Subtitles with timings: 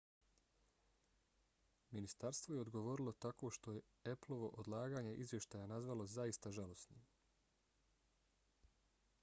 [1.97, 7.05] ministarstvo je odgovorilo tako što je appleovo odlaganje izvještaja nazvalo zaista žalosnim